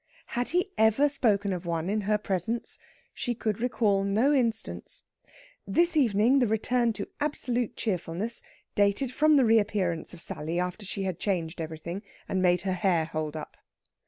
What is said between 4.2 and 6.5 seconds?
instance. This evening the